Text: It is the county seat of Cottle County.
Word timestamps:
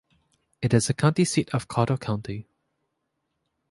It 0.63 0.73
is 0.73 0.87
the 0.87 0.95
county 0.95 1.25
seat 1.25 1.51
of 1.53 1.67
Cottle 1.67 1.95
County. 1.99 2.47